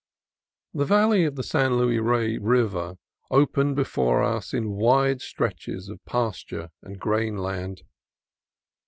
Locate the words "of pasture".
5.89-6.71